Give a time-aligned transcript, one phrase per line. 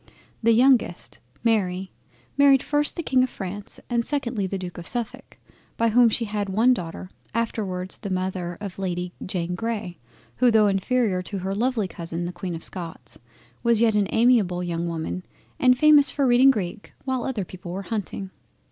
[0.41, 1.91] The youngest, Mary,
[2.35, 4.71] married first the King of France and secondly the D.
[4.73, 5.37] of Suffolk,
[5.77, 9.99] by whom she had one daughter, afterwards the Mother of Lady Jane Grey,
[10.37, 13.19] who tho' inferior to her lovely Cousin the Queen of Scots,
[13.61, 15.23] was yet an amiable young woman
[15.59, 18.31] and famous for reading Greek while other people were hunting.